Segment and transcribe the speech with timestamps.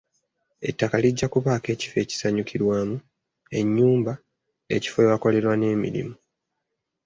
[0.69, 2.95] Ettaka lijja kubaako ekifo ekisanyukirwamu,
[3.59, 4.13] ennyumba,
[4.75, 6.15] ekifo awakolerwa n'emirimu.